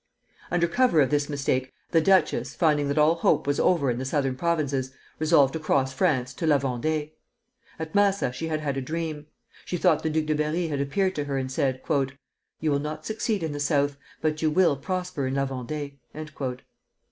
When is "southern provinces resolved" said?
4.03-5.53